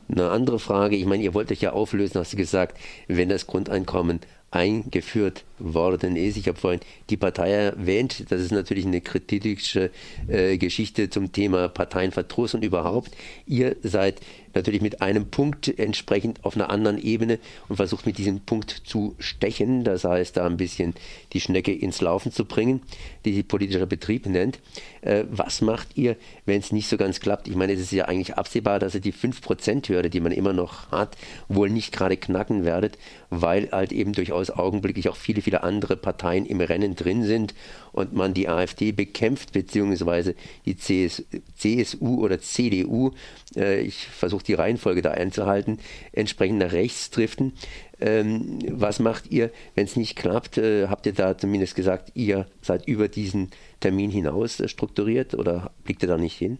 Eine 0.10 0.30
andere 0.30 0.60
Frage, 0.60 0.96
ich 0.96 1.06
meine, 1.06 1.24
ihr 1.24 1.34
wollt 1.34 1.52
euch 1.52 1.62
ja 1.62 1.74
auflösen, 1.74 2.20
hast 2.20 2.34
du 2.34 2.38
gesagt, 2.38 2.78
wenn 3.08 3.30
das 3.30 3.48
Grundeinkommen 3.48 4.20
eingeführt 4.52 5.46
worden 5.60 6.18
ist. 6.18 6.36
Ich 6.36 6.48
habe 6.48 6.60
vorhin 6.60 6.82
die 7.10 7.18
Partei 7.18 7.52
erwähnt. 7.52 8.26
Das 8.30 8.42
ist 8.42 8.52
natürlich 8.52 8.86
eine 8.86 9.00
kritische 9.00 9.92
äh, 10.28 10.58
Geschichte 10.58 11.10
zum 11.10 11.32
Thema 11.32 11.70
Parteienverdruss 11.70 12.54
und 12.54 12.64
überhaupt. 12.64 13.12
Ihr 13.48 13.78
seid 13.82 14.20
natürlich 14.56 14.82
mit 14.82 15.02
einem 15.02 15.28
Punkt 15.28 15.68
entsprechend 15.80 16.44
auf 16.44 16.56
einer 16.56 16.70
anderen 16.70 16.98
Ebene 16.98 17.40
und 17.70 17.78
versucht 17.78 18.06
mit 18.06 18.18
diesem 18.18 18.42
Punkt 18.42 18.82
zu 18.86 19.16
stechen. 19.20 19.84
Das 19.84 20.04
heißt, 20.04 20.38
da 20.38 20.46
ein 20.46 20.58
bisschen 20.58 20.94
die 21.34 21.42
Schnecke 21.42 21.74
ins 21.74 22.02
Laufen 22.02 22.32
zu 22.32 22.46
bringen, 22.46 22.82
die 23.26 23.34
sich 23.34 23.48
politischer 23.48 23.86
Betrieb 23.86 24.26
nennt. 24.26 24.60
Äh, 25.02 25.26
was 25.30 25.62
macht 25.62 25.90
ihr, 25.96 26.16
wenn 26.46 26.60
es 26.60 26.72
nicht 26.72 26.88
so 26.88 26.98
ganz 26.98 27.20
klappt? 27.20 27.48
Ich 27.48 27.56
meine, 27.56 27.74
es 27.74 27.80
ist 27.80 27.92
ja 27.92 28.06
eigentlich 28.06 28.36
absehbar, 28.36 28.80
dass 28.80 28.96
ihr 28.96 29.02
die 29.02 29.14
5%-Hürde, 29.14 30.10
die 30.10 30.20
man 30.20 30.32
immer 30.32 30.54
noch 30.54 30.92
hat, 30.92 31.18
wohl 31.48 31.70
nicht 31.70 31.92
gerade 31.92 32.18
knacken 32.18 32.66
werdet, 32.66 32.98
weil 33.30 33.70
halt 33.72 33.92
eben 33.92 34.14
durchaus 34.14 34.52
augenblicklich 34.52 35.10
auch 35.10 35.16
viele, 35.16 35.42
viele 35.42 35.64
andere 35.64 35.98
Parteien 35.98 36.46
im 36.46 36.62
Rennen 36.62 36.96
drin 36.96 37.24
sind 37.24 37.54
und 37.92 38.14
man 38.14 38.34
die 38.34 38.48
AfD 38.48 38.92
bekämpft, 38.92 39.54
beziehungsweise 39.54 40.36
die 40.66 40.76
CS, 40.76 41.24
CSU 41.56 42.24
oder 42.24 42.40
CDU, 42.40 43.12
äh, 43.56 43.82
ich 43.82 44.08
versuche 44.08 44.41
die 44.44 44.54
Reihenfolge 44.54 45.02
da 45.02 45.12
einzuhalten, 45.12 45.80
entsprechend 46.12 46.60
nach 46.60 46.72
rechts 46.72 47.10
driften. 47.10 47.54
Ähm, 48.00 48.60
was 48.70 49.00
macht 49.00 49.32
ihr, 49.32 49.52
wenn 49.76 49.86
es 49.86 49.96
nicht 49.96 50.16
klappt? 50.16 50.58
Äh, 50.58 50.88
habt 50.88 51.06
ihr 51.06 51.14
da 51.14 51.38
zumindest 51.38 51.76
gesagt, 51.76 52.12
ihr 52.16 52.48
seid 52.62 52.88
über 52.88 53.08
diesen 53.08 53.52
Termin 53.80 54.10
hinaus 54.10 54.60
äh, 54.60 54.68
strukturiert 54.68 55.36
oder 55.36 55.72
blickt 55.84 56.02
ihr 56.02 56.10
da 56.10 56.18
nicht 56.18 56.38
hin? 56.38 56.58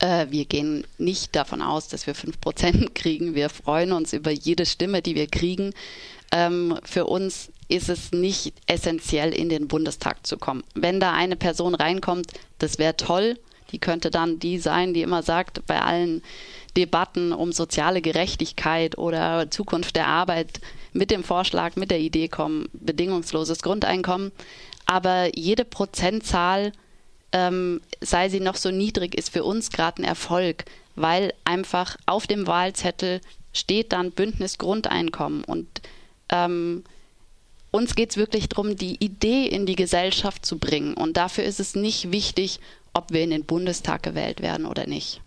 Äh, 0.00 0.26
wir 0.30 0.46
gehen 0.46 0.84
nicht 0.98 1.36
davon 1.36 1.62
aus, 1.62 1.88
dass 1.88 2.06
wir 2.06 2.14
5% 2.14 2.90
kriegen. 2.94 3.34
Wir 3.34 3.48
freuen 3.48 3.92
uns 3.92 4.12
über 4.12 4.30
jede 4.30 4.66
Stimme, 4.66 5.02
die 5.02 5.14
wir 5.14 5.28
kriegen. 5.28 5.72
Ähm, 6.32 6.78
für 6.84 7.06
uns 7.06 7.50
ist 7.68 7.88
es 7.88 8.12
nicht 8.12 8.52
essentiell, 8.66 9.32
in 9.32 9.48
den 9.48 9.68
Bundestag 9.68 10.26
zu 10.26 10.38
kommen. 10.38 10.64
Wenn 10.74 11.00
da 11.00 11.12
eine 11.12 11.36
Person 11.36 11.74
reinkommt, 11.74 12.32
das 12.58 12.78
wäre 12.78 12.96
toll. 12.96 13.38
Die 13.70 13.78
könnte 13.78 14.10
dann 14.10 14.40
die 14.40 14.58
sein, 14.58 14.94
die 14.94 15.02
immer 15.02 15.22
sagt, 15.22 15.64
bei 15.66 15.80
allen 15.80 16.22
Debatten 16.76 17.32
um 17.32 17.52
soziale 17.52 18.02
Gerechtigkeit 18.02 18.98
oder 18.98 19.50
Zukunft 19.50 19.96
der 19.96 20.06
Arbeit 20.06 20.60
mit 20.92 21.10
dem 21.10 21.24
Vorschlag, 21.24 21.76
mit 21.76 21.90
der 21.90 22.00
Idee 22.00 22.28
kommen, 22.28 22.68
bedingungsloses 22.72 23.62
Grundeinkommen. 23.62 24.32
Aber 24.86 25.36
jede 25.36 25.64
Prozentzahl, 25.64 26.72
ähm, 27.32 27.80
sei 28.00 28.28
sie 28.28 28.40
noch 28.40 28.56
so 28.56 28.70
niedrig, 28.70 29.16
ist 29.16 29.30
für 29.30 29.44
uns 29.44 29.70
gerade 29.70 30.02
ein 30.02 30.04
Erfolg, 30.04 30.64
weil 30.96 31.32
einfach 31.44 31.96
auf 32.06 32.26
dem 32.26 32.46
Wahlzettel 32.46 33.20
steht 33.52 33.92
dann 33.92 34.12
Bündnis 34.12 34.58
Grundeinkommen 34.58 35.44
und 35.44 35.66
ähm, 36.28 36.84
uns 37.70 37.94
geht 37.94 38.10
es 38.10 38.16
wirklich 38.16 38.48
darum, 38.48 38.76
die 38.76 38.96
Idee 39.02 39.46
in 39.46 39.64
die 39.64 39.76
Gesellschaft 39.76 40.44
zu 40.44 40.58
bringen. 40.58 40.94
Und 40.94 41.16
dafür 41.16 41.44
ist 41.44 41.60
es 41.60 41.76
nicht 41.76 42.10
wichtig, 42.10 42.58
ob 42.92 43.12
wir 43.12 43.22
in 43.22 43.30
den 43.30 43.44
Bundestag 43.44 44.02
gewählt 44.02 44.40
werden 44.42 44.66
oder 44.66 44.86
nicht. 44.86 45.20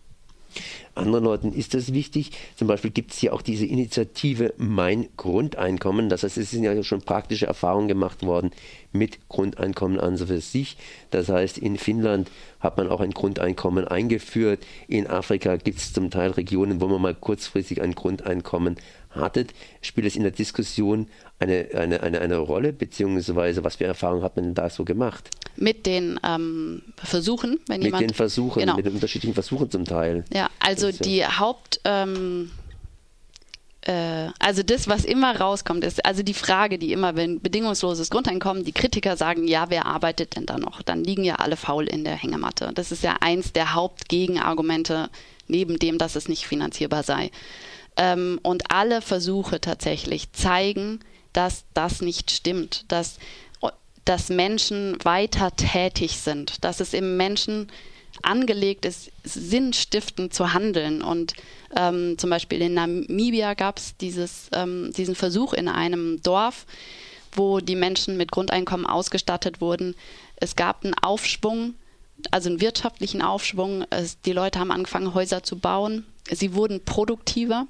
Anderen 0.95 1.23
Leuten 1.23 1.53
ist 1.53 1.73
das 1.73 1.93
wichtig. 1.93 2.31
Zum 2.55 2.67
Beispiel 2.67 2.91
gibt 2.91 3.11
es 3.11 3.17
hier 3.17 3.33
auch 3.33 3.41
diese 3.41 3.65
Initiative 3.65 4.53
Mein 4.57 5.07
Grundeinkommen. 5.17 6.09
Das 6.09 6.23
heißt, 6.23 6.37
es 6.37 6.51
sind 6.51 6.63
ja 6.63 6.83
schon 6.83 7.01
praktische 7.01 7.47
Erfahrungen 7.47 7.87
gemacht 7.87 8.23
worden 8.23 8.51
mit 8.91 9.27
Grundeinkommen 9.27 9.99
an 9.99 10.17
für 10.17 10.39
sich. 10.39 10.77
Das 11.09 11.29
heißt, 11.29 11.57
in 11.57 11.77
Finnland 11.77 12.29
hat 12.59 12.77
man 12.77 12.89
auch 12.89 13.01
ein 13.01 13.11
Grundeinkommen 13.11 13.87
eingeführt. 13.87 14.65
In 14.87 15.07
Afrika 15.07 15.55
gibt 15.55 15.79
es 15.79 15.93
zum 15.93 16.11
Teil 16.11 16.31
Regionen, 16.31 16.79
wo 16.79 16.87
man 16.87 17.01
mal 17.01 17.15
kurzfristig 17.15 17.81
ein 17.81 17.95
Grundeinkommen 17.95 18.75
hattet. 19.15 19.53
Spielt 19.81 20.07
es 20.07 20.15
in 20.15 20.23
der 20.23 20.31
Diskussion 20.31 21.07
eine, 21.39 21.67
eine, 21.73 22.01
eine, 22.01 22.21
eine 22.21 22.37
Rolle, 22.37 22.73
beziehungsweise 22.73 23.63
was 23.63 23.75
für 23.75 23.85
Erfahrungen 23.85 24.23
hat 24.23 24.35
man 24.35 24.45
denn 24.45 24.55
da 24.55 24.69
so 24.69 24.85
gemacht? 24.85 25.29
Mit 25.55 25.85
den 25.85 26.19
ähm, 26.23 26.81
Versuchen, 26.97 27.59
wenn 27.67 27.79
mit 27.79 27.85
jemand. 27.85 28.01
Mit 28.01 28.11
den 28.11 28.15
Versuchen, 28.15 28.59
genau. 28.59 28.75
mit 28.75 28.85
den 28.85 28.93
unterschiedlichen 28.93 29.33
Versuchen 29.33 29.69
zum 29.69 29.85
Teil. 29.85 30.25
Ja, 30.33 30.49
also 30.59 30.87
das, 30.87 30.99
die 30.99 31.17
ja. 31.17 31.39
Haupt. 31.39 31.79
Ähm, 31.85 32.51
äh, 33.85 34.29
also 34.39 34.63
das, 34.63 34.87
was 34.87 35.05
immer 35.05 35.39
rauskommt, 35.39 35.83
ist, 35.83 36.05
also 36.05 36.23
die 36.23 36.33
Frage, 36.33 36.77
die 36.77 36.91
immer, 36.91 37.15
wenn 37.15 37.41
bedingungsloses 37.41 38.09
Grundeinkommen, 38.09 38.63
die 38.63 38.71
Kritiker 38.71 39.17
sagen, 39.17 39.47
ja, 39.47 39.65
wer 39.69 39.85
arbeitet 39.85 40.35
denn 40.35 40.45
da 40.45 40.57
noch? 40.57 40.81
Dann 40.81 41.03
liegen 41.03 41.23
ja 41.23 41.35
alle 41.35 41.57
faul 41.57 41.85
in 41.85 42.03
der 42.03 42.15
Hängematte. 42.15 42.71
Das 42.73 42.91
ist 42.91 43.03
ja 43.03 43.17
eins 43.19 43.51
der 43.51 43.73
Hauptgegenargumente, 43.73 45.09
neben 45.47 45.77
dem, 45.77 45.97
dass 45.97 46.15
es 46.15 46.29
nicht 46.29 46.47
finanzierbar 46.47 47.03
sei. 47.03 47.29
Ähm, 47.95 48.39
und 48.43 48.71
alle 48.71 49.01
Versuche 49.01 49.61
tatsächlich 49.61 50.31
zeigen, 50.33 50.99
dass 51.31 51.65
das 51.73 52.01
nicht 52.01 52.31
stimmt, 52.31 52.85
dass, 52.87 53.17
dass 54.05 54.29
Menschen 54.29 54.97
weiter 55.03 55.55
tätig 55.55 56.19
sind, 56.19 56.63
dass 56.63 56.79
es 56.79 56.93
im 56.93 57.17
Menschen 57.17 57.71
angelegt 58.21 58.85
ist, 58.85 59.11
sinnstiftend 59.23 60.33
zu 60.33 60.53
handeln. 60.53 61.01
Und 61.01 61.33
ähm, 61.75 62.17
zum 62.17 62.29
Beispiel 62.29 62.61
in 62.61 62.75
Namibia 62.75 63.55
gab 63.55 63.79
es 63.79 63.95
ähm, 64.51 64.91
diesen 64.95 65.15
Versuch 65.15 65.53
in 65.53 65.67
einem 65.67 66.21
Dorf, 66.21 66.65
wo 67.31 67.59
die 67.59 67.75
Menschen 67.75 68.15
mit 68.15 68.31
Grundeinkommen 68.31 68.85
ausgestattet 68.85 69.59
wurden. 69.61 69.95
Es 70.35 70.55
gab 70.55 70.83
einen 70.83 70.93
Aufschwung, 70.93 71.73
also 72.29 72.49
einen 72.49 72.61
wirtschaftlichen 72.61 73.21
Aufschwung. 73.21 73.85
Es, 73.89 74.21
die 74.21 74.33
Leute 74.33 74.59
haben 74.59 74.71
angefangen, 74.71 75.13
Häuser 75.13 75.43
zu 75.43 75.57
bauen. 75.57 76.05
Sie 76.29 76.53
wurden 76.53 76.85
produktiver. 76.85 77.67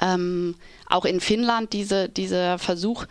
Ähm, 0.00 0.54
auch 0.88 1.04
in 1.04 1.20
Finnland 1.20 1.72
diese, 1.72 2.08
dieser 2.08 2.58
Versuch, 2.58 3.06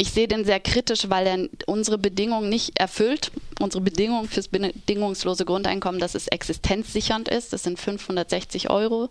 ich 0.00 0.12
sehe 0.12 0.28
den 0.28 0.44
sehr 0.44 0.60
kritisch, 0.60 1.10
weil 1.10 1.26
er 1.26 1.48
unsere 1.66 1.98
Bedingungen 1.98 2.48
nicht 2.48 2.78
erfüllt. 2.78 3.32
Unsere 3.58 3.82
Bedingung 3.82 4.28
fürs 4.28 4.46
bedingungslose 4.46 5.44
Grundeinkommen, 5.44 6.00
dass 6.00 6.14
es 6.14 6.28
existenzsichernd 6.28 7.28
ist. 7.28 7.52
Das 7.52 7.64
sind 7.64 7.80
560 7.80 8.70
Euro, 8.70 9.10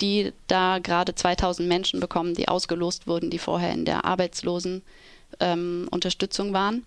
die 0.00 0.32
da 0.48 0.80
gerade 0.80 1.14
2000 1.14 1.68
Menschen 1.68 2.00
bekommen, 2.00 2.34
die 2.34 2.48
ausgelost 2.48 3.06
wurden, 3.06 3.30
die 3.30 3.38
vorher 3.38 3.72
in 3.72 3.84
der 3.84 4.04
Arbeitslosenunterstützung 4.04 6.48
ähm, 6.48 6.54
waren. 6.54 6.84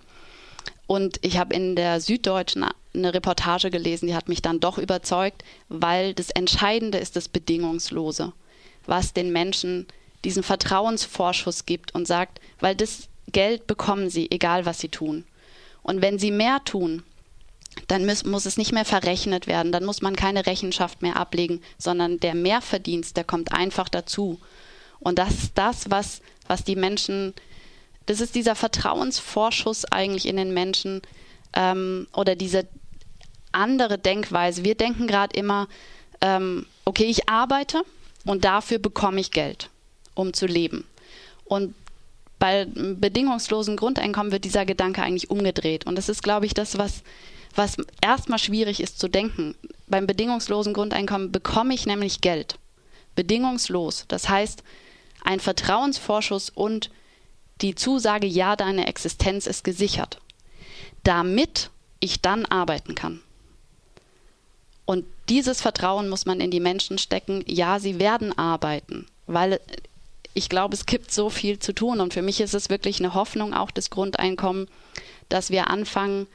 Und 0.85 1.19
ich 1.21 1.37
habe 1.37 1.55
in 1.55 1.77
der 1.77 2.01
Süddeutschen 2.01 2.65
eine 2.93 3.13
Reportage 3.13 3.71
gelesen, 3.71 4.07
die 4.07 4.15
hat 4.15 4.27
mich 4.27 4.41
dann 4.41 4.59
doch 4.59 4.77
überzeugt, 4.77 5.45
weil 5.69 6.13
das 6.13 6.29
Entscheidende 6.29 6.97
ist 6.97 7.15
das 7.15 7.29
Bedingungslose 7.29 8.33
was 8.85 9.13
den 9.13 9.31
Menschen 9.31 9.87
diesen 10.23 10.43
Vertrauensvorschuss 10.43 11.65
gibt 11.65 11.93
und 11.93 12.07
sagt, 12.07 12.39
weil 12.59 12.75
das 12.75 13.09
Geld 13.31 13.67
bekommen 13.67 14.09
sie, 14.09 14.29
egal 14.31 14.65
was 14.65 14.79
sie 14.79 14.89
tun. 14.89 15.25
Und 15.81 16.01
wenn 16.01 16.19
sie 16.19 16.31
mehr 16.31 16.63
tun, 16.63 17.03
dann 17.87 18.05
muss, 18.05 18.23
muss, 18.23 18.45
es 18.45 18.57
nicht 18.57 18.71
mehr 18.71 18.85
verrechnet 18.85 19.47
werden, 19.47 19.71
dann 19.71 19.85
muss 19.85 20.01
man 20.01 20.15
keine 20.15 20.45
Rechenschaft 20.45 21.01
mehr 21.01 21.17
ablegen, 21.17 21.61
sondern 21.77 22.19
der 22.19 22.35
Mehrverdienst, 22.35 23.17
der 23.17 23.23
kommt 23.23 23.51
einfach 23.51 23.89
dazu. 23.89 24.39
Und 24.99 25.19
das 25.19 25.31
ist 25.31 25.51
das, 25.55 25.89
was, 25.89 26.21
was 26.47 26.63
die 26.63 26.75
Menschen, 26.75 27.33
das 28.05 28.21
ist 28.21 28.35
dieser 28.35 28.55
Vertrauensvorschuss 28.55 29.85
eigentlich 29.85 30.27
in 30.27 30.37
den 30.37 30.53
Menschen 30.53 31.01
ähm, 31.53 32.07
oder 32.13 32.35
diese 32.35 32.67
andere 33.51 33.97
Denkweise. 33.97 34.63
Wir 34.63 34.75
denken 34.75 35.07
gerade 35.07 35.35
immer, 35.37 35.67
ähm, 36.21 36.65
okay, 36.85 37.05
ich 37.05 37.27
arbeite, 37.29 37.83
und 38.25 38.45
dafür 38.45 38.79
bekomme 38.79 39.19
ich 39.19 39.31
Geld, 39.31 39.69
um 40.13 40.33
zu 40.33 40.45
leben. 40.45 40.85
Und 41.45 41.75
bei 42.39 42.65
bedingungslosen 42.65 43.77
Grundeinkommen 43.77 44.31
wird 44.31 44.43
dieser 44.43 44.65
Gedanke 44.65 45.01
eigentlich 45.01 45.29
umgedreht. 45.29 45.85
Und 45.85 45.95
das 45.95 46.09
ist, 46.09 46.23
glaube 46.23 46.45
ich, 46.45 46.53
das, 46.53 46.77
was, 46.77 47.03
was 47.55 47.77
erstmal 48.01 48.39
schwierig 48.39 48.81
ist 48.81 48.99
zu 48.99 49.07
denken. 49.07 49.55
Beim 49.87 50.07
bedingungslosen 50.07 50.73
Grundeinkommen 50.73 51.31
bekomme 51.31 51.73
ich 51.73 51.85
nämlich 51.85 52.21
Geld. 52.21 52.57
Bedingungslos. 53.15 54.05
Das 54.07 54.27
heißt, 54.27 54.63
ein 55.23 55.39
Vertrauensvorschuss 55.39 56.49
und 56.49 56.89
die 57.61 57.75
Zusage, 57.75 58.27
ja, 58.27 58.55
deine 58.55 58.87
Existenz 58.87 59.47
ist 59.47 59.63
gesichert. 59.63 60.19
Damit 61.03 61.69
ich 61.99 62.21
dann 62.21 62.45
arbeiten 62.45 62.95
kann. 62.95 63.21
Und 64.85 65.05
dieses 65.29 65.61
Vertrauen 65.61 66.09
muss 66.09 66.25
man 66.25 66.41
in 66.41 66.51
die 66.51 66.59
Menschen 66.59 66.97
stecken. 66.97 67.43
Ja, 67.47 67.79
sie 67.79 67.99
werden 67.99 68.37
arbeiten, 68.37 69.05
weil 69.27 69.59
ich 70.33 70.49
glaube, 70.49 70.73
es 70.75 70.85
gibt 70.85 71.11
so 71.11 71.29
viel 71.29 71.59
zu 71.59 71.73
tun. 71.73 71.99
Und 71.99 72.13
für 72.13 72.21
mich 72.21 72.41
ist 72.41 72.53
es 72.53 72.69
wirklich 72.69 72.99
eine 72.99 73.13
Hoffnung, 73.13 73.53
auch 73.53 73.71
das 73.71 73.89
Grundeinkommen, 73.89 74.67
dass 75.29 75.49
wir 75.49 75.69
anfangen, 75.69 76.27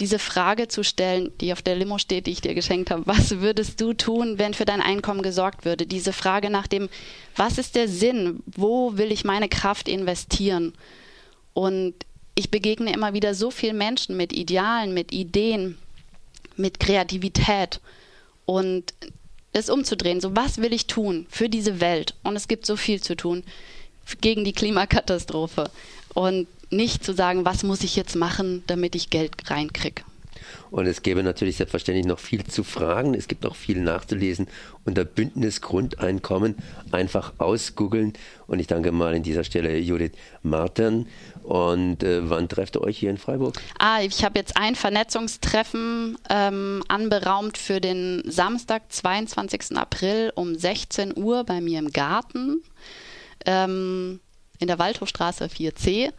diese 0.00 0.20
Frage 0.20 0.68
zu 0.68 0.84
stellen, 0.84 1.32
die 1.40 1.52
auf 1.52 1.60
der 1.60 1.74
Limo 1.74 1.98
steht, 1.98 2.26
die 2.26 2.30
ich 2.30 2.40
dir 2.40 2.54
geschenkt 2.54 2.90
habe. 2.90 3.02
Was 3.06 3.40
würdest 3.40 3.80
du 3.80 3.92
tun, 3.92 4.38
wenn 4.38 4.54
für 4.54 4.64
dein 4.64 4.80
Einkommen 4.80 5.22
gesorgt 5.22 5.64
würde? 5.64 5.86
Diese 5.86 6.12
Frage 6.12 6.50
nach 6.50 6.68
dem, 6.68 6.88
was 7.34 7.58
ist 7.58 7.74
der 7.74 7.88
Sinn? 7.88 8.42
Wo 8.46 8.96
will 8.96 9.10
ich 9.10 9.24
meine 9.24 9.48
Kraft 9.48 9.88
investieren? 9.88 10.72
Und 11.52 11.94
ich 12.36 12.52
begegne 12.52 12.92
immer 12.92 13.12
wieder 13.12 13.34
so 13.34 13.50
vielen 13.50 13.76
Menschen 13.76 14.16
mit 14.16 14.32
Idealen, 14.32 14.94
mit 14.94 15.12
Ideen, 15.12 15.76
mit 16.58 16.80
Kreativität. 16.80 17.80
Und 18.46 18.94
es 19.52 19.70
umzudrehen, 19.70 20.20
so 20.20 20.36
was 20.36 20.58
will 20.58 20.72
ich 20.72 20.86
tun 20.86 21.26
für 21.28 21.48
diese 21.48 21.80
Welt? 21.80 22.14
Und 22.22 22.36
es 22.36 22.48
gibt 22.48 22.66
so 22.66 22.76
viel 22.76 23.02
zu 23.02 23.16
tun 23.16 23.44
gegen 24.20 24.44
die 24.44 24.52
Klimakatastrophe. 24.52 25.70
Und 26.14 26.48
nicht 26.70 27.04
zu 27.04 27.14
sagen, 27.14 27.44
was 27.44 27.62
muss 27.62 27.82
ich 27.82 27.96
jetzt 27.96 28.16
machen, 28.16 28.62
damit 28.66 28.94
ich 28.94 29.10
Geld 29.10 29.32
reinkriege. 29.50 30.02
Und 30.70 30.86
es 30.86 31.02
gäbe 31.02 31.22
natürlich 31.22 31.56
selbstverständlich 31.56 32.06
noch 32.06 32.18
viel 32.18 32.44
zu 32.44 32.64
fragen. 32.64 33.14
Es 33.14 33.28
gibt 33.28 33.46
auch 33.46 33.56
viel 33.56 33.80
nachzulesen 33.80 34.48
unter 34.84 35.04
Bündnis 35.04 35.60
Grundeinkommen. 35.60 36.56
Einfach 36.90 37.32
ausgoogeln. 37.38 38.12
Und 38.46 38.58
ich 38.58 38.66
danke 38.66 38.92
mal 38.92 39.14
an 39.14 39.22
dieser 39.22 39.44
Stelle 39.44 39.78
Judith 39.78 40.12
Martin. 40.42 41.06
Und 41.42 42.02
äh, 42.02 42.28
wann 42.28 42.48
trefft 42.48 42.76
ihr 42.76 42.82
euch 42.82 42.98
hier 42.98 43.10
in 43.10 43.18
Freiburg? 43.18 43.60
Ah, 43.78 44.02
ich 44.02 44.24
habe 44.24 44.38
jetzt 44.38 44.56
ein 44.56 44.74
Vernetzungstreffen 44.74 46.18
ähm, 46.28 46.82
anberaumt 46.88 47.56
für 47.56 47.80
den 47.80 48.22
Samstag, 48.26 48.82
22. 48.90 49.76
April 49.76 50.32
um 50.34 50.54
16 50.54 51.16
Uhr 51.16 51.44
bei 51.44 51.60
mir 51.60 51.78
im 51.78 51.90
Garten 51.90 52.62
ähm, 53.46 54.20
in 54.58 54.66
der 54.66 54.78
Waldhofstraße 54.78 55.46
4c. 55.46 56.12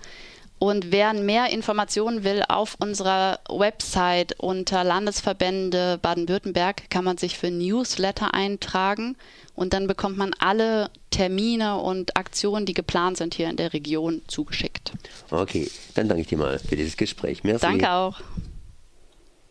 Und 0.60 0.92
wer 0.92 1.14
mehr 1.14 1.50
Informationen 1.52 2.26
will, 2.26 2.44
auf 2.48 2.76
unserer 2.80 3.40
Website 3.50 4.38
unter 4.40 4.84
Landesverbände 4.84 5.98
Baden-Württemberg 6.02 6.90
kann 6.90 7.06
man 7.06 7.18
sich 7.18 7.38
für 7.38 7.50
Newsletter 7.50 8.34
eintragen 8.34 9.16
und 9.56 9.72
dann 9.74 9.88
bekommt 9.88 10.18
man 10.18 10.34
alle 10.40 10.90
Termine 11.12 11.78
und 11.78 12.18
Aktionen, 12.18 12.66
die 12.66 12.74
geplant 12.74 13.18
sind 13.18 13.34
hier 13.34 13.50
in 13.50 13.56
der 13.56 13.74
Region, 13.74 14.22
zugeschickt. 14.28 14.92
Okay, 15.32 15.72
dann 15.96 16.10
danke 16.10 16.22
ich 16.22 16.28
dir 16.28 16.38
mal 16.38 16.60
für 16.60 16.76
dieses 16.76 16.98
Gespräch. 16.98 17.44
Merci. 17.44 17.66
Danke 17.66 17.92
auch. 17.92 18.20